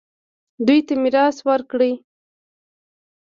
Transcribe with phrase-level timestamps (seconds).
[0.65, 1.93] دوی ته میراث ورکړئ